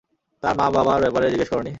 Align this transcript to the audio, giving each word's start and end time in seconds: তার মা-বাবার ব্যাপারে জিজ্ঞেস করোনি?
তার 0.43 0.53
মা-বাবার 0.55 0.99
ব্যাপারে 1.01 1.25
জিজ্ঞেস 1.29 1.49
করোনি? 1.49 1.69